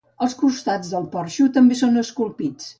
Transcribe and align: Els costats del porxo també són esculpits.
Els 0.27 0.31
costats 0.39 0.89
del 0.95 1.05
porxo 1.17 1.47
també 1.59 1.81
són 1.85 2.05
esculpits. 2.07 2.69